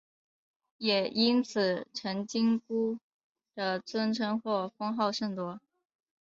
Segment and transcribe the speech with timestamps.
[0.79, 2.97] 也因此陈靖姑
[3.53, 5.61] 的尊称或封号甚多。